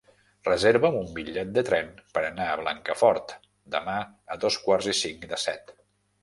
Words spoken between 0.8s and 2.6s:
un bitllet de tren per anar a